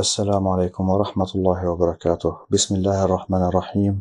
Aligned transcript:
السلام 0.00 0.48
عليكم 0.48 0.90
ورحمة 0.90 1.30
الله 1.34 1.68
وبركاته 1.70 2.32
بسم 2.50 2.74
الله 2.74 3.04
الرحمن 3.04 3.42
الرحيم 3.42 4.00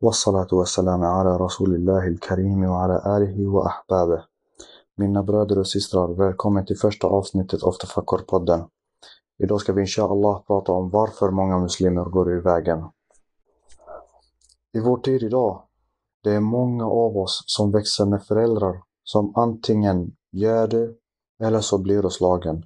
والصلاة 0.00 0.50
والسلام 0.52 1.04
على 1.04 1.36
رسول 1.36 1.74
الله 1.74 2.06
الكريم 2.06 2.64
وعلى 2.64 2.96
آله 3.16 3.46
وأحبابه 3.46 4.20
Mina 4.96 5.22
bröder 5.22 5.58
och 5.58 5.66
systrar, 5.68 6.08
välkommen 6.08 6.66
till 6.66 6.78
första 6.78 7.06
avsnittet 7.06 7.62
av 7.62 7.72
Tafakkur-podden. 7.72 8.68
Idag 9.38 9.60
ska 9.60 9.72
vi 9.72 9.80
inshallah 9.80 10.42
prata 10.46 10.72
om 10.72 10.90
varför 10.90 11.30
många 11.30 11.58
muslimer 11.58 12.04
går 12.04 12.30
ur 12.30 12.40
vägen. 12.40 12.88
I 14.72 14.80
vår 14.80 14.96
tid 14.96 15.22
idag, 15.22 15.62
det 16.24 16.30
är 16.30 16.40
många 16.40 16.86
av 16.86 17.16
oss 17.16 17.42
som 17.46 17.70
växer 17.70 18.06
med 18.06 18.22
föräldrar 18.22 18.82
som 19.04 19.32
antingen 19.36 20.16
gör 20.32 20.66
det 20.66 20.94
eller 21.42 21.60
så 21.60 21.78
blir 21.78 22.02
de 22.02 22.10
slagen. 22.10 22.64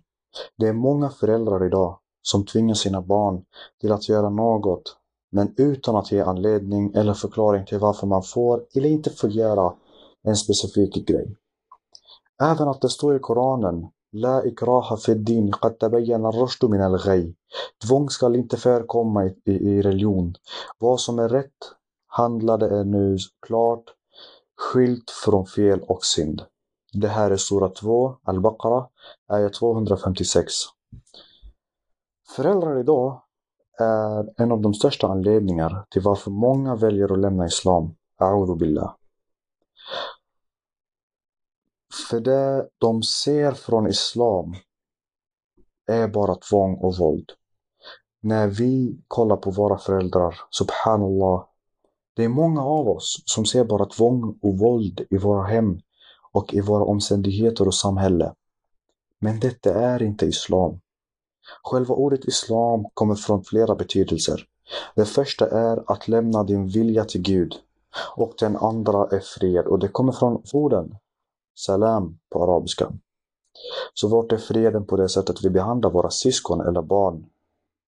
Det 0.59 0.69
är 0.69 0.73
många 0.73 1.11
föräldrar 1.11 1.67
idag 1.67 1.99
som 2.32 2.46
tvingar 2.46 2.74
sina 2.74 3.02
barn 3.02 3.44
till 3.82 3.92
att 3.92 4.10
göra 4.10 4.30
något, 4.30 4.96
men 5.32 5.54
utan 5.58 5.96
att 5.96 6.12
ge 6.12 6.22
anledning 6.22 6.94
eller 6.94 7.14
förklaring 7.14 7.66
till 7.66 7.80
varför 7.80 8.08
man 8.08 8.24
får 8.24 8.66
eller 8.76 8.90
inte 8.90 9.10
får 9.10 9.30
göra 9.30 9.74
en 10.24 10.36
specifik 10.36 11.08
grej. 11.08 11.36
Även 12.42 12.68
att 12.68 12.82
det 12.82 12.90
står 12.90 13.16
i 13.16 13.20
Koranen 13.20 13.88
La 14.12 14.44
ikraha 14.46 14.98
fiddin 14.98 15.52
qad 15.52 15.80
tabayyana 15.80 16.32
rushdu 16.32 16.68
min 16.68 16.82
al. 16.82 17.00
Tvång 17.88 18.10
skall 18.10 18.36
inte 18.36 18.58
förekomma 18.58 19.26
i, 19.26 19.36
i, 19.46 19.52
i 19.52 19.82
religion. 19.82 20.36
Vad 20.78 21.00
som 21.00 21.20
är 21.20 21.30
rätt 21.30 21.62
handlade 22.08 22.70
är 22.80 22.84
nu 22.84 23.18
klart 23.48 23.84
skilt 24.58 25.10
från 25.26 25.46
fel 25.46 25.80
och 25.82 26.06
synd. 26.06 26.42
Det 26.94 27.08
här 27.08 27.32
är 27.32 27.38
sura 27.38 27.70
2, 27.70 28.16
Al-Baqarah, 28.24 28.88
ayat 29.28 29.54
256. 29.54 30.54
Föräldrar 32.36 32.80
idag 32.80 33.22
är 33.80 34.42
en 34.42 34.52
av 34.52 34.62
de 34.62 34.74
största 34.74 35.08
anledningarna 35.08 35.86
till 35.90 36.02
varför 36.02 36.32
många 36.32 36.76
väljer 36.76 37.14
att 37.14 37.20
lämna 37.20 37.46
islam. 37.46 37.96
A'udhu 38.18 38.58
billah. 38.58 38.96
För 42.10 42.20
det 42.20 42.70
de 42.78 43.04
ser 43.04 43.52
från 43.52 43.88
islam 43.88 44.54
är 45.88 46.08
bara 46.08 46.36
tvång 46.36 46.76
och 46.76 46.98
våld. 46.98 47.32
När 48.22 48.48
vi 48.48 49.02
kollar 49.08 49.38
på 49.38 49.52
våra 49.52 49.78
föräldrar, 49.78 50.36
subhanallah, 50.50 51.46
det 52.16 52.24
är 52.24 52.30
många 52.30 52.64
av 52.64 52.90
oss 52.90 53.24
som 53.26 53.46
ser 53.46 53.64
bara 53.64 53.86
tvång 53.86 54.40
och 54.42 54.58
våld 54.60 55.02
i 55.10 55.18
våra 55.18 55.44
hem 55.44 55.80
och 56.32 56.54
i 56.54 56.62
våra 56.62 56.84
omständigheter 56.84 57.68
och 57.68 57.76
samhälle. 57.76 58.34
Men 59.20 59.40
detta 59.40 59.74
är 59.74 60.04
inte 60.04 60.26
islam. 60.26 60.80
Själva 61.64 61.96
ordet 61.96 62.26
islam 62.26 62.86
kommer 62.94 63.16
från 63.16 63.44
flera 63.44 63.76
betydelser. 63.76 64.46
Det 64.96 65.06
första 65.06 65.50
är 65.50 65.92
att 65.92 66.08
lämna 66.08 66.44
din 66.44 66.68
vilja 66.68 67.06
till 67.06 67.22
Gud 67.22 67.56
och 68.16 68.34
den 68.40 68.58
andra 68.58 69.08
är 69.12 69.20
fred 69.20 69.66
och 69.66 69.80
det 69.80 69.88
kommer 69.88 70.12
från 70.12 70.44
orden 70.54 70.96
salam 71.56 72.20
på 72.30 72.44
arabiska. 72.44 72.92
Så 73.94 74.08
vart 74.08 74.32
är 74.32 74.38
freden 74.38 74.86
på 74.86 74.98
det 74.98 75.10
sättet 75.10 75.44
vi 75.44 75.50
behandlar 75.50 75.90
våra 75.90 76.10
syskon 76.10 76.62
eller 76.62 76.82
barn 76.82 77.26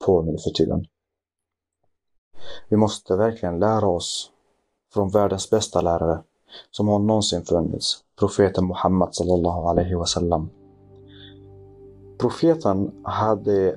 på 0.06 0.22
nu 0.22 0.38
för 0.38 0.50
tiden? 0.50 0.86
Vi 2.70 2.78
måste 2.78 3.16
verkligen 3.16 3.60
lära 3.60 3.88
oss 3.88 4.32
från 4.94 5.10
världens 5.10 5.50
bästa 5.50 5.82
lärare 5.82 6.24
som 6.72 6.88
har 6.88 7.00
någonsin 7.00 7.46
funnits, 7.46 8.04
profeten 8.20 8.68
Muhammad 8.68 9.16
sallallahu 9.16 9.68
alaihi 9.68 9.96
wasallam. 9.96 10.50
Profeten 12.22 12.92
hade 13.04 13.76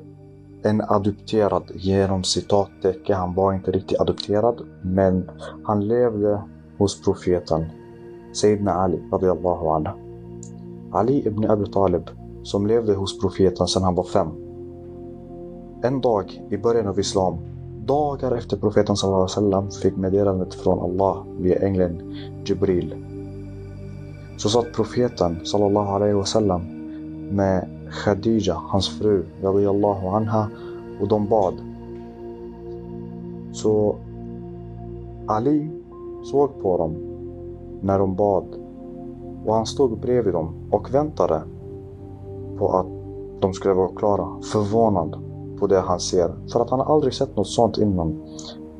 en 0.63 0.81
adopterad 0.81 1.63
genom 1.75 2.25
citattecken. 2.25 3.17
Han 3.17 3.35
var 3.35 3.53
inte 3.53 3.71
riktigt 3.71 4.01
adopterad, 4.01 4.61
men 4.83 5.31
han 5.65 5.89
levde 5.89 6.43
hos 6.79 7.03
profeten 7.03 7.65
Sayyidina 8.33 8.73
Ali 8.73 9.03
radiallahu 9.13 9.69
anhu. 9.69 9.93
Ali 10.93 11.27
ibn 11.27 11.51
Abi 11.51 11.71
Talib 11.71 12.11
som 12.43 12.67
levde 12.67 12.95
hos 12.95 13.21
profeten 13.21 13.67
sedan 13.67 13.83
han 13.83 13.95
var 13.95 14.05
fem. 14.05 14.29
En 15.83 16.01
dag 16.01 16.43
i 16.51 16.57
början 16.57 16.87
av 16.87 17.01
Islam, 17.01 17.39
dagar 17.87 18.37
efter 18.37 18.57
profeten 18.57 18.97
sallallahu 18.97 19.23
alaihi 19.23 19.37
wasallam 19.37 19.71
fick 19.71 19.97
meddelandet 19.97 20.55
från 20.55 20.79
Allah 20.79 21.25
via 21.39 21.59
ängeln 21.59 22.17
Jibril. 22.45 22.95
Så 24.37 24.49
satt 24.49 24.73
profeten 24.73 25.47
sallallahu 25.47 25.89
alaihi 25.89 26.15
wasallam 26.15 26.63
med 27.31 27.74
Khadija, 27.95 28.55
hans 28.69 28.99
fru, 28.99 29.25
radiyallahu 29.43 30.09
anha, 30.09 30.47
och 31.01 31.09
de 31.09 31.27
bad. 31.29 31.55
Så 33.53 33.97
Ali 35.27 35.71
såg 36.25 36.63
på 36.63 36.79
dem 36.79 36.95
när 37.81 37.99
de 37.99 38.15
bad 38.15 38.45
och 39.47 39.55
han 39.55 39.67
stod 39.67 40.01
bredvid 40.01 40.35
dem 40.35 40.55
och 40.71 40.95
väntade 40.95 41.43
på 42.59 42.69
att 42.69 42.87
de 43.41 43.53
skulle 43.53 43.75
vara 43.75 43.89
klara, 43.89 44.29
förvånad 44.53 45.17
på 45.59 45.67
det 45.67 45.81
han 45.81 46.01
ser. 46.01 46.35
För 46.53 46.61
att 46.61 46.71
han 46.71 46.81
har 46.81 46.95
aldrig 46.95 47.15
sett 47.15 47.37
något 47.37 47.49
sånt 47.49 47.79
innan. 47.79 48.23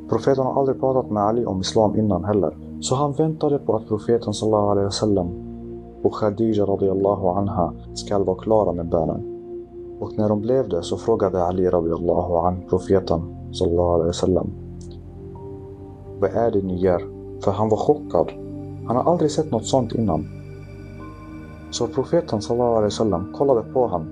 Profeten 0.09 0.45
har 0.45 0.59
aldrig 0.61 0.81
pratat 0.81 1.11
med 1.11 1.23
Ali 1.23 1.45
om 1.45 1.61
Islam 1.61 1.97
innan 1.97 2.25
heller. 2.25 2.57
Så 2.81 2.95
han 2.95 3.13
väntade 3.13 3.59
på 3.59 3.77
att 3.77 3.89
profeten 3.89 4.35
sallallahu 4.35 4.71
alaihi 4.71 4.85
wasallam 4.85 5.29
och 6.05 6.15
Khadija 6.15 6.65
radiallahu 6.65 7.27
anha 7.27 7.73
ska 7.95 8.19
vara 8.19 8.39
klara 8.39 8.73
med 8.73 8.89
bönen. 8.89 9.31
Och 10.01 10.19
när 10.19 10.29
de 10.29 10.41
blev 10.41 10.69
det 10.69 10.83
så 10.83 10.97
frågade 10.97 11.45
Ali 11.45 11.69
radiallahu 11.69 12.35
an 12.35 12.63
profeten 12.69 13.21
sallallahu 13.53 13.95
alaihi 13.95 14.07
wasallam. 14.07 14.51
Vad 16.21 16.31
är 16.31 16.51
det 16.51 16.63
ni 16.63 16.77
gör? 16.77 17.03
För 17.45 17.51
han 17.51 17.69
var 17.69 17.77
chockad. 17.77 18.33
Han 18.87 18.97
har 18.97 19.13
aldrig 19.13 19.31
sett 19.31 19.51
något 19.51 19.67
sånt 19.67 19.93
innan. 19.93 20.27
Så 21.71 21.87
profeten 21.87 22.43
sallallahu 22.43 22.71
alaihi 22.71 22.87
wasallam 22.87 23.33
kollade 23.33 23.63
på 23.73 23.87
honom. 23.87 24.07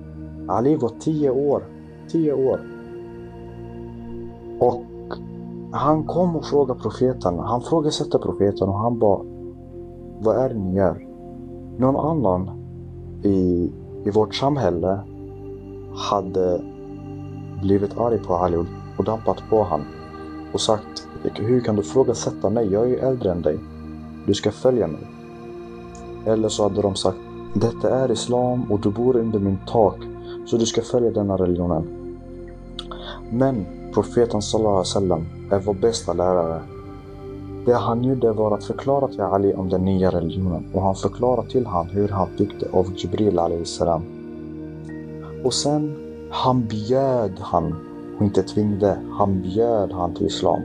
Ali 0.47 0.75
var 0.75 0.91
tio 0.99 1.29
år. 1.29 1.63
Tio 2.11 2.33
år. 2.33 2.59
Och 4.59 4.83
han 5.71 6.03
kom 6.03 6.35
och 6.35 6.45
frågade 6.45 6.79
profeten. 6.79 7.39
Han 7.39 7.61
frågasatte 7.61 8.17
profeten 8.19 8.69
och 8.69 8.79
han 8.79 8.99
bara 8.99 9.21
Vad 10.19 10.37
är 10.37 10.49
det 10.49 10.55
ni 10.55 10.75
gör? 10.75 11.12
Någon 11.77 11.95
annan 11.95 12.49
i, 13.23 13.69
i 14.05 14.09
vårt 14.09 14.35
samhälle 14.35 14.99
hade 15.95 16.61
blivit 17.61 17.97
arg 17.97 18.19
på 18.19 18.37
Halil 18.37 18.65
och 18.97 19.03
dampat 19.03 19.43
på 19.49 19.63
honom 19.63 19.87
och 20.53 20.61
sagt 20.61 21.07
Hur 21.35 21.61
kan 21.61 21.75
du 21.75 21.83
frågasätta 21.83 22.49
mig? 22.49 22.73
Jag 22.73 22.83
är 22.83 22.87
ju 22.87 22.97
äldre 22.97 23.31
än 23.31 23.41
dig. 23.41 23.59
Du 24.25 24.33
ska 24.33 24.51
följa 24.51 24.87
mig. 24.87 25.07
Eller 26.25 26.49
så 26.49 26.63
hade 26.63 26.81
de 26.81 26.95
sagt 26.95 27.17
Detta 27.53 27.89
är 27.89 28.11
Islam 28.11 28.71
och 28.71 28.79
du 28.79 28.89
bor 28.89 29.15
under 29.15 29.39
min 29.39 29.57
tak 29.67 29.97
så 30.45 30.57
du 30.57 30.65
ska 30.65 30.81
följa 30.81 31.11
denna 31.11 31.37
religionen. 31.37 31.83
Men 33.29 33.65
profeten 33.93 34.41
sallallahu 34.41 34.73
alaihi 34.73 34.89
wasallam 34.89 35.25
är 35.51 35.59
vår 35.59 35.73
bästa 35.73 36.13
lärare. 36.13 36.61
Det 37.65 37.73
han 37.73 38.03
gjorde 38.03 38.31
var 38.31 38.57
att 38.57 38.63
förklara 38.63 39.07
till 39.07 39.21
Ali 39.21 39.53
om 39.53 39.69
den 39.69 39.85
nya 39.85 40.09
religionen 40.09 40.65
och 40.73 40.81
han 40.81 40.95
förklarade 40.95 41.49
till 41.49 41.65
honom 41.65 41.87
hur 41.89 42.07
han 42.07 42.27
fick 42.27 42.59
det 42.59 42.77
av 42.77 42.85
Jibril 42.95 43.39
alaihi 43.39 43.65
salam. 43.65 44.01
Och 45.43 45.53
sen, 45.53 45.95
han 46.31 46.65
bjöd 46.65 47.39
han 47.39 47.75
och 48.17 48.25
inte 48.25 48.43
tvingade, 48.43 48.97
han 49.11 49.41
bjöd 49.41 49.91
han 49.91 50.13
till 50.13 50.25
Islam. 50.25 50.61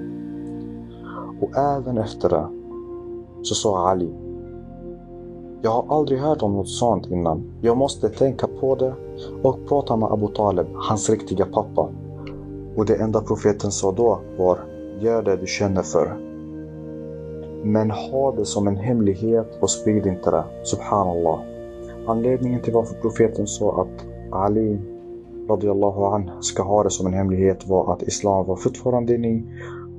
Och 1.40 1.56
även 1.56 1.98
efter 1.98 2.28
det 2.28 2.48
så 3.42 3.54
sa 3.54 3.88
Ali 3.88 4.28
jag 5.62 5.70
har 5.70 5.98
aldrig 5.98 6.20
hört 6.20 6.42
om 6.42 6.52
något 6.52 6.68
sånt 6.68 7.06
innan. 7.06 7.52
Jag 7.60 7.76
måste 7.76 8.08
tänka 8.08 8.46
på 8.46 8.74
det 8.74 8.94
och 9.42 9.68
prata 9.68 9.96
med 9.96 10.12
Abu 10.12 10.28
Talib, 10.28 10.66
hans 10.74 11.10
riktiga 11.10 11.46
pappa. 11.46 11.88
Och 12.76 12.86
det 12.86 12.94
enda 12.94 13.20
profeten 13.20 13.70
sa 13.70 13.92
då 13.92 14.20
var 14.38 14.58
Gör 15.00 15.22
det 15.22 15.36
du 15.36 15.46
känner 15.46 15.82
för. 15.82 16.28
Men 17.62 17.90
ha 17.90 18.32
det 18.32 18.44
som 18.44 18.68
en 18.68 18.76
hemlighet 18.76 19.58
och 19.60 19.70
sprid 19.70 20.06
inte 20.06 20.30
det. 20.30 20.44
Subhanallah. 20.62 21.40
Anledningen 22.06 22.62
till 22.62 22.72
varför 22.72 22.94
profeten 22.94 23.46
sa 23.46 23.82
att 23.82 24.06
Ali 24.32 24.78
radiallahu 25.48 26.04
an 26.04 26.30
ska 26.40 26.62
ha 26.62 26.82
det 26.82 26.90
som 26.90 27.06
en 27.06 27.12
hemlighet 27.12 27.68
var 27.68 27.92
att 27.92 28.02
Islam 28.02 28.46
var 28.46 28.56
fortfarande 28.56 29.18
ny 29.18 29.42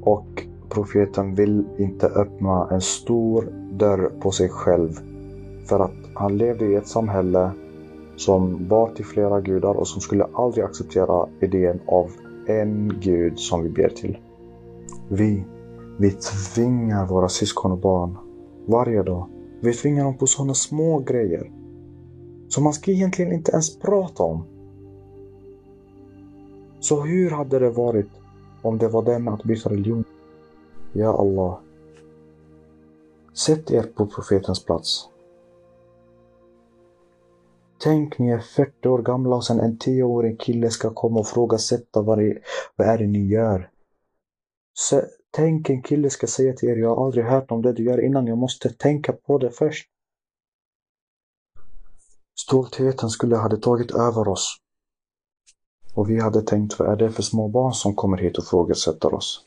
och 0.02 0.44
profeten 0.70 1.36
vill 1.36 1.64
inte 1.78 2.08
öppna 2.08 2.68
en 2.72 2.82
stor 2.82 3.48
dörr 3.72 4.12
på 4.20 4.32
sig 4.32 4.50
själv. 4.50 5.00
För 5.66 5.80
att 5.80 5.96
han 6.14 6.38
levde 6.38 6.66
i 6.66 6.76
ett 6.76 6.88
samhälle 6.88 7.52
som 8.16 8.68
bar 8.68 8.88
till 8.88 9.06
flera 9.06 9.42
gudar 9.42 9.74
och 9.74 9.88
som 9.88 10.02
skulle 10.02 10.28
aldrig 10.34 10.66
acceptera 10.66 11.28
idén 11.40 11.80
av 11.86 12.12
en 12.48 12.94
gud 13.02 13.40
som 13.40 13.64
vi 13.64 13.70
ber 13.70 13.90
till. 13.90 14.18
Vi, 15.08 15.44
vi 16.00 16.12
tvingar 16.12 17.06
våra 17.06 17.30
syskon 17.30 17.72
och 17.72 17.78
barn 17.78 18.18
varje 18.66 19.04
dag. 19.04 19.30
Vi 19.62 19.74
tvingar 19.74 20.04
dem 20.04 20.18
på 20.18 20.28
sådana 20.28 20.54
små 20.54 21.00
grejer 21.00 21.52
som 22.50 22.64
man 22.64 22.74
ska 22.74 22.92
egentligen 22.92 23.34
inte 23.34 23.52
ens 23.52 23.80
prata 23.80 24.24
om. 24.24 24.44
Så 26.80 27.02
hur 27.02 27.32
hade 27.32 27.60
det 27.60 27.70
varit 27.70 28.10
om 28.62 28.78
det 28.78 28.88
var 28.88 29.04
det 29.04 29.20
med 29.20 29.34
att 29.34 29.44
byta 29.44 29.70
religion? 29.70 30.04
Ja 30.94 31.18
Allah. 31.18 31.60
Sätt 33.34 33.72
er 33.72 33.84
på 33.84 34.06
profetens 34.06 34.66
plats. 34.66 35.10
Tänk, 37.84 38.20
ni 38.20 38.30
är 38.30 38.40
40 38.40 38.88
år 38.88 39.02
gamla 39.02 39.36
och 39.36 39.46
sen 39.46 39.60
en 39.60 39.78
10-årig 39.78 40.40
kille 40.40 40.70
ska 40.70 40.90
komma 40.90 41.20
och 41.20 41.28
frågasätta 41.28 42.02
vad, 42.02 42.18
det, 42.18 42.38
vad 42.76 42.88
är 42.88 42.98
det 42.98 43.08
ni 43.08 43.28
gör. 43.28 43.70
Så, 44.74 45.02
tänk 45.32 45.70
en 45.70 45.82
kille 45.82 46.10
ska 46.10 46.28
säga 46.28 46.54
till 46.54 46.70
er, 46.70 46.76
jag 46.76 46.96
har 46.96 47.06
aldrig 47.06 47.26
hört 47.26 47.52
om 47.52 47.62
det 47.62 47.74
du 47.74 47.84
gör 47.84 48.06
innan, 48.06 48.28
jag 48.28 48.38
måste 48.38 48.70
tänka 48.70 49.14
på 49.14 49.38
det 49.38 49.52
först. 49.52 49.90
Stoltheten 52.40 53.10
skulle 53.10 53.36
ha 53.36 53.50
tagit 53.58 53.92
över 53.92 54.28
oss. 54.28 54.58
Och 55.96 56.10
vi 56.10 56.20
hade 56.20 56.42
tänkt, 56.42 56.80
vad 56.80 56.92
är 56.92 56.96
det 56.96 57.12
för 57.12 57.24
små 57.24 57.48
barn 57.48 57.74
som 57.74 57.96
kommer 57.96 58.18
hit 58.18 58.38
och 58.38 58.46
frågasätter 58.46 59.14
oss? 59.14 59.44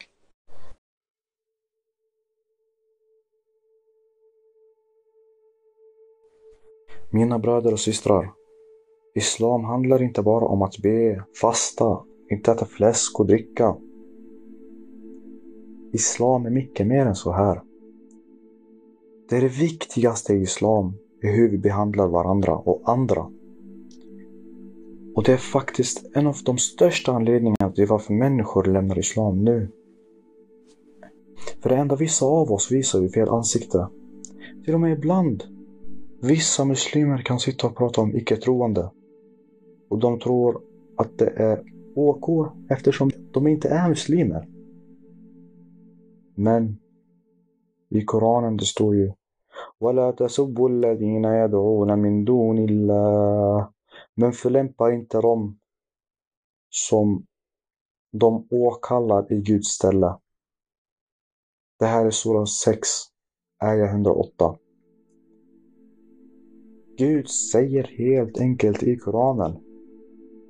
Mina 7.11 7.39
bröder 7.39 7.73
och 7.73 7.81
systrar. 7.81 8.33
Islam 9.15 9.65
handlar 9.65 10.03
inte 10.03 10.23
bara 10.23 10.45
om 10.45 10.63
att 10.63 10.79
be, 10.79 11.25
fasta, 11.41 12.05
inte 12.31 12.53
äta 12.53 12.67
fläsk 12.67 13.21
och 13.21 13.27
dricka. 13.27 13.77
Islam 15.93 16.47
är 16.47 16.51
mycket 16.51 16.87
mer 16.87 17.07
än 17.07 17.15
så 17.15 17.33
här. 17.33 17.63
Det 19.29 19.37
är 19.37 19.41
det 19.41 19.49
viktigaste 19.49 20.33
i 20.33 20.43
Islam, 20.43 20.95
är 21.23 21.33
hur 21.33 21.49
vi 21.49 21.59
behandlar 21.59 22.07
varandra 22.07 22.55
och 22.55 22.83
andra. 22.85 23.27
Och 25.15 25.25
det 25.25 25.33
är 25.33 25.37
faktiskt 25.37 26.07
en 26.15 26.27
av 26.27 26.37
de 26.45 26.59
största 26.59 27.13
anledningarna 27.13 27.73
till 27.73 27.87
varför 27.87 28.15
människor 28.15 28.65
lämnar 28.65 28.99
Islam 28.99 29.45
nu. 29.45 29.69
För 31.61 31.69
det 31.69 31.77
enda 31.77 31.97
vissa 31.97 32.27
av 32.27 32.53
oss 32.53 32.73
visar 32.73 33.01
vi 33.01 33.09
fel 33.09 33.29
ansikte. 33.29 33.89
Till 34.65 34.75
och 34.75 34.81
med 34.81 34.93
ibland 34.93 35.45
Vissa 36.25 36.65
muslimer 36.65 37.19
kan 37.19 37.39
sitta 37.39 37.67
och 37.67 37.77
prata 37.77 38.01
om 38.01 38.17
icke-troende. 38.17 38.91
Och 39.89 39.99
de 39.99 40.19
tror 40.19 40.61
att 40.97 41.19
det 41.19 41.33
är 41.37 41.63
OK 41.95 42.53
eftersom 42.69 43.11
de 43.33 43.47
inte 43.47 43.69
är 43.69 43.89
muslimer. 43.89 44.49
Men 46.42 46.80
i 47.90 48.02
Koranen 48.06 48.58
det 48.58 48.66
står 48.66 48.96
ju 48.96 49.12
وَلَا 49.80 50.12
تَسُبُّوا 50.12 50.70
الَّذِينَ 50.70 51.26
يَدْعُونَ 51.26 52.00
مِن 52.00 52.26
دُونِ 52.26 52.58
اللَّهِ 52.58 53.68
Men 54.16 54.32
förlämpa 54.32 54.94
inte 54.94 55.22
dem 55.22 55.60
som 56.70 57.26
de 58.12 58.48
åkallar 58.52 59.34
i 59.34 59.42
Guds 59.42 59.68
ställe. 59.68 60.18
Det 61.80 61.86
här 61.86 62.06
är 62.06 62.12
sura 62.12 62.46
6, 62.46 62.88
ayah 63.64 63.90
108. 63.90 64.56
Gud 66.98 67.30
säger 67.30 67.84
helt 67.84 68.40
enkelt 68.40 68.84
i 68.84 68.98
Koranen. 68.98 69.58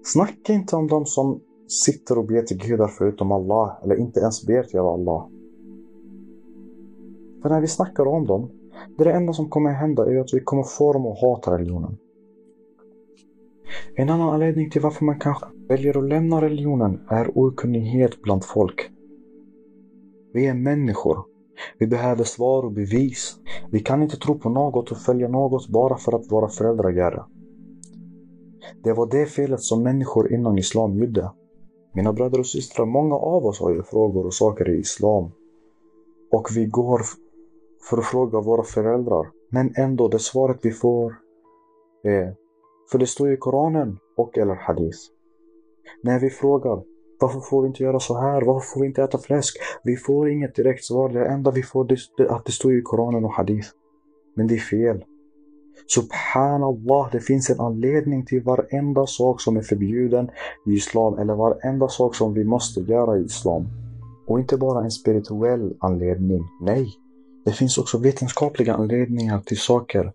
Snacka 0.03 0.53
inte 0.53 0.75
om 0.75 0.87
dem 0.87 1.05
som 1.05 1.41
sitter 1.85 2.17
och 2.17 2.25
ber 2.25 2.41
till 2.41 2.57
gudar 2.57 2.87
förutom 2.87 3.31
Allah, 3.31 3.79
eller 3.83 3.95
inte 3.95 4.19
ens 4.19 4.45
ber 4.45 4.63
till 4.63 4.79
Allah. 4.79 5.29
För 7.42 7.48
när 7.48 7.60
vi 7.60 7.68
snackar 7.68 8.06
om 8.06 8.26
dem, 8.26 8.50
det, 8.96 9.02
är 9.02 9.08
det 9.08 9.12
enda 9.12 9.32
som 9.32 9.50
kommer 9.50 9.70
hända 9.70 10.06
är 10.06 10.20
att 10.20 10.34
vi 10.34 10.40
kommer 10.40 10.62
få 10.62 10.92
dem 10.92 11.06
att 11.06 11.20
hata 11.20 11.58
religionen. 11.58 11.96
En 13.96 14.10
annan 14.10 14.28
anledning 14.28 14.70
till 14.70 14.80
varför 14.80 15.04
man 15.04 15.18
kanske 15.18 15.46
väljer 15.68 15.98
att 15.98 16.08
lämna 16.08 16.40
religionen 16.40 17.00
är 17.08 17.38
okunnighet 17.38 18.22
bland 18.22 18.44
folk. 18.44 18.90
Vi 20.32 20.46
är 20.46 20.54
människor 20.54 21.32
vi 21.78 21.86
behöver 21.86 22.24
svar 22.24 22.62
och 22.62 22.72
bevis. 22.72 23.36
Vi 23.70 23.80
kan 23.80 24.02
inte 24.02 24.16
tro 24.16 24.38
på 24.38 24.48
något 24.48 24.90
och 24.90 24.96
följa 24.96 25.28
något 25.28 25.68
bara 25.68 25.96
för 25.96 26.12
att 26.12 26.32
våra 26.32 26.48
föräldrar 26.48 26.90
gör 26.90 27.10
det. 27.10 27.24
Det 28.84 28.92
var 28.92 29.10
det 29.10 29.26
felet 29.26 29.60
som 29.60 29.82
människor 29.82 30.32
inom 30.32 30.58
Islam 30.58 30.98
gjorde. 30.98 31.30
Mina 31.94 32.12
bröder 32.12 32.38
och 32.38 32.46
systrar, 32.46 32.86
många 32.86 33.14
av 33.14 33.46
oss 33.46 33.60
har 33.60 33.70
ju 33.70 33.82
frågor 33.82 34.26
och 34.26 34.34
saker 34.34 34.68
i 34.68 34.78
Islam. 34.78 35.30
Och 36.32 36.48
vi 36.56 36.66
går 36.66 37.00
för 37.90 37.98
att 37.98 38.04
fråga 38.04 38.40
våra 38.40 38.62
föräldrar. 38.62 39.26
Men 39.50 39.74
ändå, 39.76 40.08
det 40.08 40.18
svaret 40.18 40.58
vi 40.62 40.70
får 40.70 41.14
är, 42.04 42.34
för 42.90 42.98
det 42.98 43.06
står 43.06 43.32
i 43.32 43.36
Koranen 43.36 43.98
och 44.16 44.38
eller 44.38 44.54
Hadith. 44.54 44.98
När 46.02 46.20
vi 46.20 46.30
frågar, 46.30 46.82
varför 47.20 47.40
får 47.40 47.62
vi 47.62 47.68
inte 47.68 47.82
göra 47.82 48.00
så 48.00 48.18
här? 48.18 48.42
Varför 48.42 48.66
får 48.74 48.80
vi 48.80 48.86
inte 48.86 49.02
äta 49.02 49.18
fläsk? 49.18 49.56
Vi 49.84 49.96
får 49.96 50.30
inget 50.30 50.54
direkt 50.54 50.84
svar. 50.84 51.08
Det 51.08 51.26
enda 51.26 51.50
vi 51.50 51.62
får 51.62 51.92
är 51.92 52.26
att 52.26 52.44
det 52.44 52.52
står 52.52 52.72
i 52.74 52.82
Koranen 52.82 53.24
och 53.24 53.32
Hadith. 53.32 53.68
Men 54.34 54.46
det 54.46 54.54
är 54.54 54.58
fel. 54.58 55.04
Subhanallah, 55.86 57.08
det 57.12 57.20
finns 57.20 57.50
en 57.50 57.60
anledning 57.60 58.26
till 58.26 58.42
varenda 58.42 59.06
sak 59.06 59.40
som 59.40 59.56
är 59.56 59.62
förbjuden 59.62 60.30
i 60.66 60.72
Islam 60.72 61.18
eller 61.18 61.34
varenda 61.34 61.88
sak 61.88 62.14
som 62.14 62.34
vi 62.34 62.44
måste 62.44 62.80
göra 62.80 63.18
i 63.18 63.24
Islam. 63.24 63.66
Och 64.26 64.40
inte 64.40 64.56
bara 64.56 64.84
en 64.84 64.90
spirituell 64.90 65.76
anledning. 65.80 66.42
Nej, 66.60 66.88
det 67.44 67.52
finns 67.52 67.78
också 67.78 67.98
vetenskapliga 67.98 68.74
anledningar 68.74 69.40
till 69.40 69.58
saker 69.58 70.12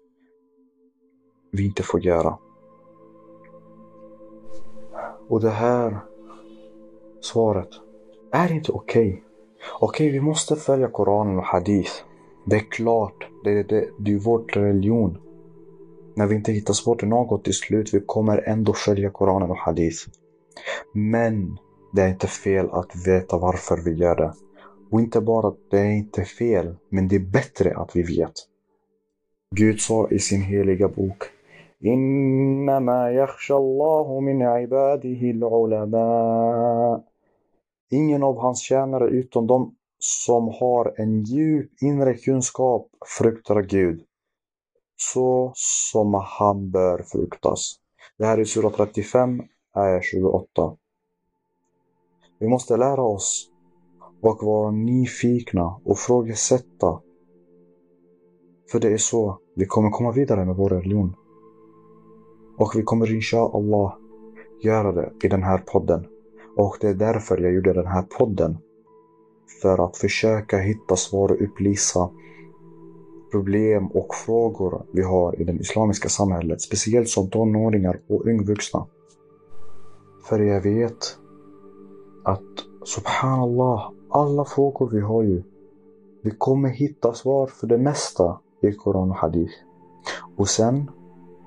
vi 1.52 1.66
inte 1.66 1.84
får 1.84 2.06
göra. 2.06 2.38
Och 5.30 5.42
det 5.42 5.50
här 5.50 6.00
Svaret 7.22 7.70
är 8.32 8.52
inte 8.52 8.72
okej. 8.72 9.10
Okay. 9.10 9.22
Okej, 9.80 10.08
okay, 10.08 10.12
vi 10.12 10.20
måste 10.20 10.56
följa 10.56 10.88
Koranen 10.88 11.38
och 11.38 11.44
Hadith. 11.44 11.92
Det 12.46 12.56
är 12.56 12.72
klart, 12.72 13.28
det 13.44 13.52
är, 13.52 13.64
det, 13.64 13.90
det 14.00 14.14
är 14.14 14.20
vår 14.20 14.40
religion. 14.40 15.18
När 16.16 16.28
vi 16.28 16.36
inte 16.36 16.52
hittar 16.52 16.74
svar 16.74 16.96
till 16.96 17.08
något 17.08 17.44
till 17.44 17.54
slut, 17.54 17.94
vi 17.94 18.00
kommer 18.06 18.50
ändå 18.50 18.74
följa 18.74 19.10
Koranen 19.10 19.52
och 19.52 19.58
Hadith. 19.58 20.08
Men 20.94 21.58
det 21.94 22.02
är 22.02 22.10
inte 22.10 22.28
fel 22.28 22.70
att 22.72 23.08
veta 23.08 23.38
varför 23.38 23.78
vi 23.86 23.94
gör 23.94 24.16
det. 24.16 24.34
Och 24.92 25.02
inte 25.02 25.22
bara 25.22 25.48
att 25.48 25.70
det 25.70 25.80
är 25.80 25.92
inte 25.92 26.24
fel, 26.24 26.76
men 26.90 27.08
det 27.08 27.16
är 27.16 27.32
bättre 27.32 27.78
att 27.78 27.96
vi 27.96 28.02
vet. 28.02 28.34
Gud 29.56 29.82
sa 29.82 30.10
i 30.10 30.20
sin 30.20 30.42
heliga 30.42 30.88
bok 30.88 31.24
min. 31.80 32.70
Ingen 37.92 38.24
av 38.24 38.38
hans 38.38 38.62
tjänare 38.62 39.10
utom 39.10 39.48
de 39.48 39.76
som 40.00 40.48
har 40.48 40.94
en 40.98 41.24
djup 41.24 41.72
inre 41.82 42.14
kunskap 42.14 42.88
fruktar 43.18 43.62
Gud 43.62 44.04
så 45.14 45.52
som 45.56 46.14
han 46.14 46.72
bör 46.72 47.04
fruktas. 47.04 47.76
Det 48.18 48.26
här 48.26 48.38
är 48.38 48.44
sura 48.44 48.70
35, 48.70 49.42
är 49.74 50.02
28. 50.02 50.78
Vi 52.40 52.48
måste 52.48 52.78
lära 52.78 53.02
oss 53.02 53.50
och 54.22 54.44
vara 54.44 54.72
nyfikna 54.72 55.82
och 55.86 55.98
frågesätta. 55.98 57.02
För 58.72 58.80
det 58.80 58.94
är 58.94 58.98
så 58.98 59.40
vi 59.56 59.66
kommer 59.66 59.90
komma 59.90 60.12
vidare 60.12 60.46
med 60.46 60.56
vår 60.56 60.70
religion. 60.70 61.16
Och 62.58 62.72
vi 62.76 62.84
kommer 62.84 63.16
insha 63.16 63.38
Allah 63.38 63.94
göra 64.64 64.92
det 64.92 65.12
i 65.24 65.28
den 65.28 65.44
här 65.44 65.58
podden. 65.58 66.06
Och 66.58 66.78
det 66.82 66.88
är 66.88 66.94
därför 66.94 67.38
jag 67.38 67.54
gjorde 67.54 67.74
den 67.74 67.88
här 67.88 68.02
podden. 68.02 68.58
För 69.62 69.86
att 69.86 69.98
försöka 69.98 70.58
hitta 70.58 70.96
svar 70.96 71.32
och 71.32 71.42
upplysa 71.42 72.10
problem 73.32 73.88
och 73.88 74.16
frågor 74.26 74.86
vi 74.94 75.04
har 75.04 75.42
i 75.42 75.44
det 75.44 75.54
islamiska 75.54 76.10
samhället. 76.10 76.62
Speciellt 76.62 77.10
som 77.10 77.30
tonåringar 77.30 78.00
och 78.10 78.26
ungvuxna. 78.26 78.88
För 80.30 80.40
jag 80.40 80.62
vet 80.62 81.18
att 82.24 82.42
subhanallah, 82.86 83.92
alla 84.10 84.46
frågor 84.46 84.90
vi 84.90 85.02
har 85.02 85.24
ju. 85.24 85.44
Vi 86.22 86.32
kommer 86.32 86.70
hitta 86.70 87.14
svar 87.14 87.48
för 87.48 87.68
det 87.68 87.78
mesta 87.78 88.40
i 88.62 88.72
Koran 88.72 89.12
och 89.12 89.18
Hadith. 89.18 89.54
Och 90.36 90.50
sen 90.50 90.92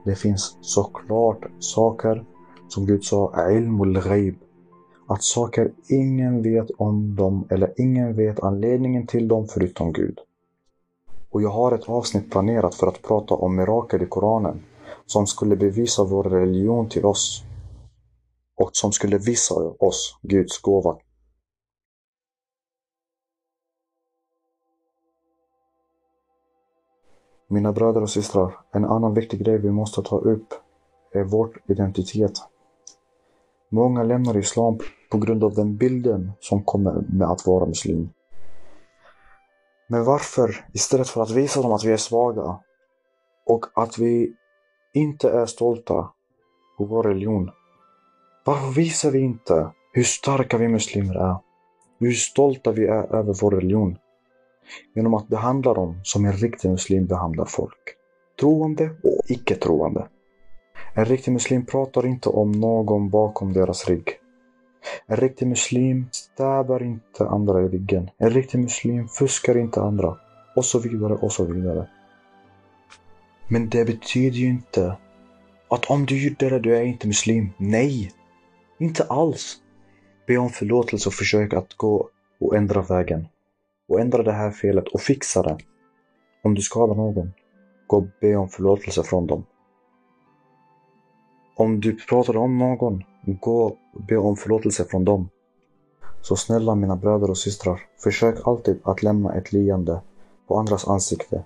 det 0.05 0.14
finns 0.14 0.59
såklart 0.61 1.47
saker 1.59 2.25
som 2.69 2.87
Gud 2.87 3.05
sa, 3.05 3.50
ilmul 3.50 4.00
ghaib. 4.00 4.35
Att 5.07 5.23
saker 5.23 5.73
ingen 5.88 6.43
vet 6.43 6.71
om 6.71 7.17
dem 7.17 7.45
eller 7.50 7.75
ingen 7.76 8.17
vet 8.17 8.40
anledningen 8.40 9.07
till 9.07 9.29
dem 9.29 9.47
förutom 9.49 9.93
Gud. 9.93 10.19
Och 11.31 11.43
jag 11.43 11.50
har 11.50 11.73
ett 11.73 11.88
avsnitt 11.88 12.31
planerat 12.31 12.75
för 12.75 12.87
att 12.87 13.02
prata 13.02 13.35
om 13.35 13.57
mirakel 13.57 14.02
i 14.02 14.07
Koranen 14.07 14.61
som 15.07 15.26
skulle 15.26 15.57
bevisa 15.57 16.05
vår 16.05 16.25
religion 16.25 16.88
till 16.88 17.05
oss 17.05 17.43
och 18.57 18.71
som 18.73 18.93
skulle 18.93 19.19
visa 19.19 19.55
oss 19.79 20.19
Guds 20.23 20.59
gåva 20.59 20.97
Mina 27.52 27.73
bröder 27.73 28.02
och 28.02 28.11
systrar, 28.11 28.52
en 28.73 28.85
annan 28.85 29.14
viktig 29.14 29.45
grej 29.45 29.59
vi 29.59 29.71
måste 29.71 30.02
ta 30.02 30.19
upp 30.19 30.54
är 31.12 31.25
vår 31.25 31.62
identitet. 31.66 32.33
Många 33.69 34.02
lämnar 34.02 34.37
islam 34.37 34.78
på 35.11 35.19
grund 35.19 35.45
av 35.45 35.54
den 35.54 35.76
bilden 35.76 36.33
som 36.40 36.64
kommer 36.64 37.04
med 37.09 37.28
att 37.30 37.47
vara 37.47 37.66
muslim. 37.66 38.11
Men 39.88 40.04
varför, 40.04 40.66
istället 40.73 41.09
för 41.09 41.23
att 41.23 41.30
visa 41.30 41.62
dem 41.62 41.73
att 41.73 41.85
vi 41.85 41.92
är 41.92 41.97
svaga 41.97 42.61
och 43.47 43.66
att 43.75 43.99
vi 43.99 44.35
inte 44.95 45.30
är 45.30 45.47
stolta 45.47 46.12
på 46.78 46.85
vår 46.85 47.02
religion, 47.02 47.50
varför 48.45 48.75
visar 48.75 49.11
vi 49.11 49.19
inte 49.19 49.71
hur 49.92 50.02
starka 50.02 50.59
vi 50.59 50.69
muslimer 50.69 51.14
är? 51.14 51.37
Hur 51.99 52.12
stolta 52.12 52.73
vi 52.73 52.87
är 52.87 53.14
över 53.14 53.35
vår 53.42 53.50
religion? 53.50 53.97
Genom 54.94 55.14
att 55.14 55.28
behandla 55.28 55.74
dem 55.74 56.00
som 56.02 56.24
en 56.24 56.32
riktig 56.32 56.70
muslim 56.70 57.06
behandlar 57.06 57.44
folk. 57.44 57.96
Troende 58.40 58.90
och 59.02 59.20
icke-troende. 59.28 60.08
En 60.94 61.04
riktig 61.04 61.32
muslim 61.32 61.66
pratar 61.66 62.06
inte 62.06 62.28
om 62.28 62.52
någon 62.52 63.10
bakom 63.10 63.52
deras 63.52 63.88
rygg. 63.88 64.08
En 65.06 65.16
riktig 65.16 65.48
muslim 65.48 66.08
stäbar 66.12 66.82
inte 66.82 67.28
andra 67.28 67.62
i 67.62 67.68
ryggen. 67.68 68.10
En 68.18 68.30
riktig 68.30 68.58
muslim 68.58 69.08
fuskar 69.08 69.58
inte 69.58 69.80
andra. 69.80 70.16
Och 70.56 70.64
så 70.64 70.78
vidare 70.78 71.14
och 71.14 71.32
så 71.32 71.44
vidare. 71.44 71.88
Men 73.48 73.68
det 73.68 73.84
betyder 73.84 74.36
ju 74.36 74.46
inte 74.46 74.96
att 75.68 75.84
om 75.84 76.06
du 76.06 76.24
gjorde 76.24 76.50
det, 76.50 76.58
du 76.58 76.76
är 76.76 76.82
inte 76.82 77.06
muslim. 77.06 77.50
Nej! 77.56 78.12
Inte 78.78 79.04
alls. 79.04 79.56
Be 80.26 80.36
om 80.36 80.50
förlåtelse 80.50 81.08
och 81.08 81.14
försök 81.14 81.54
att 81.54 81.74
gå 81.74 82.08
och 82.40 82.56
ändra 82.56 82.82
vägen. 82.82 83.28
Och 83.90 84.00
ändra 84.00 84.23
det 84.23 84.32
här 84.32 84.50
felet 84.50 84.88
och 84.88 85.00
fixa 85.00 85.42
det. 85.42 85.59
Om 86.44 86.54
du 86.54 86.62
skadar 86.62 86.94
någon, 86.94 87.32
gå 87.87 87.97
och 87.97 88.06
be 88.20 88.37
om 88.37 88.49
förlåtelse 88.49 89.02
från 89.02 89.26
dem. 89.26 89.44
Om 91.56 91.80
du 91.80 91.97
pratar 91.97 92.37
om 92.37 92.59
någon, 92.59 93.04
gå 93.26 93.64
och 93.64 94.02
be 94.09 94.16
om 94.16 94.37
förlåtelse 94.37 94.85
från 94.85 95.04
dem. 95.04 95.28
Så 96.20 96.37
snälla 96.37 96.75
mina 96.75 96.97
bröder 96.97 97.30
och 97.30 97.38
systrar, 97.38 97.80
försök 98.02 98.47
alltid 98.47 98.80
att 98.85 99.02
lämna 99.02 99.35
ett 99.35 99.52
leende 99.52 100.00
på 100.47 100.59
andras 100.59 100.88
ansikte 100.88 101.44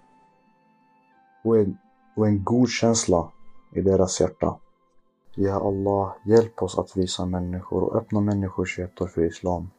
och 1.44 1.58
en, 1.58 1.78
och 2.16 2.26
en 2.26 2.44
god 2.44 2.68
känsla 2.68 3.32
i 3.74 3.80
deras 3.80 4.20
hjärta. 4.20 4.56
Ja 5.34 5.66
Allah, 5.66 6.14
hjälp 6.24 6.62
oss 6.62 6.78
att 6.78 6.96
visa 6.96 7.26
människor 7.26 7.82
och 7.82 7.96
öppna 7.96 8.20
människors 8.20 8.78
hjärtan 8.78 9.08
för 9.08 9.24
Islam. 9.24 9.70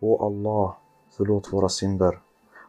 O 0.00 0.26
Allah, 0.26 0.74
förlåt 1.16 1.52
våra 1.52 1.68
synder 1.68 2.18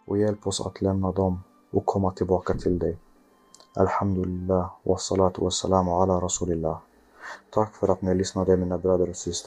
och 0.06 0.18
hjälp 0.18 0.48
oss 0.48 0.66
att 0.66 0.82
lämna 0.82 1.12
dem 1.12 1.44
och 1.72 1.86
komma 1.86 2.12
tillbaka 2.12 2.54
till 2.54 2.80
dig. 2.80 2.98
Alhamdulillah, 3.76 4.72
wa 4.84 4.98
salatu 4.98 5.42
wa 5.42 5.52
salamu 5.52 5.92
ala 5.92 6.20
rasulillah. 6.20 6.78
Tack 7.50 7.76
för 7.76 7.88
att 7.88 8.02
ni 8.02 8.16
lyssnade 8.16 8.58
mina 8.58 8.78
bröder 8.78 9.10
och 9.10 9.16
systrar. 9.16 9.38